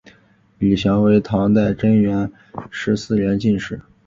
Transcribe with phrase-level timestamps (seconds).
[0.57, 2.31] 李翱为唐代贞元
[2.71, 3.79] 十四年进士。